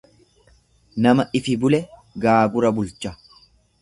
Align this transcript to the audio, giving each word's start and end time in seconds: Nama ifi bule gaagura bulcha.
Nama 1.07 1.27
ifi 1.39 1.57
bule 1.65 1.81
gaagura 2.25 2.73
bulcha. 2.79 3.13